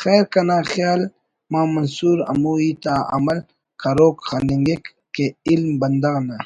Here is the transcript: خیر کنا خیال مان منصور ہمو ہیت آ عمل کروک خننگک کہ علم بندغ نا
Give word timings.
خیر 0.00 0.22
کنا 0.32 0.58
خیال 0.72 1.00
مان 1.52 1.66
منصور 1.74 2.16
ہمو 2.30 2.52
ہیت 2.60 2.84
آ 2.94 2.96
عمل 3.14 3.38
کروک 3.80 4.16
خننگک 4.28 4.82
کہ 5.14 5.24
علم 5.48 5.70
بندغ 5.80 6.16
نا 6.28 6.38